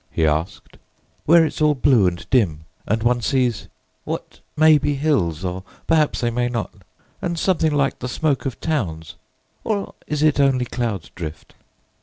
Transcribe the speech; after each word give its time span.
he 0.09 0.25
asked: 0.25 0.77
"Where 1.27 1.45
it's 1.45 1.61
all 1.61 1.75
blue 1.75 2.07
and 2.07 2.27
dim, 2.31 2.65
and 2.87 3.03
one 3.03 3.21
sees 3.21 3.67
what 4.03 4.39
may 4.57 4.79
be 4.79 4.95
hills 4.95 5.45
or 5.45 5.63
perhaps 5.85 6.21
they 6.21 6.31
mayn't, 6.31 6.57
and 7.21 7.37
something 7.37 7.71
like 7.71 7.99
the 7.99 8.09
smoke 8.09 8.47
of 8.47 8.59
towns, 8.59 9.13
or 9.63 9.93
is 10.07 10.23
it 10.23 10.39
only 10.39 10.65
cloud 10.65 11.11
drift?" 11.13 11.53